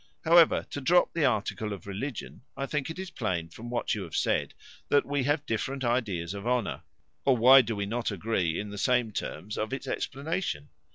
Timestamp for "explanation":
9.85-10.69